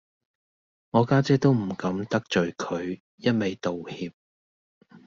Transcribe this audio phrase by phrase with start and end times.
[0.89, 4.11] 我家姐都唔敢得罪佢，一味道歉